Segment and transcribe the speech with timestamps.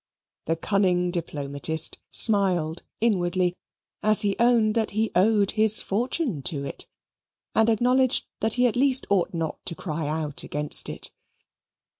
[0.45, 3.55] The cunning diplomatist smiled inwardly
[4.01, 6.87] as he owned that he owed his fortune to it,
[7.53, 11.11] and acknowledged that he at least ought not to cry out against it.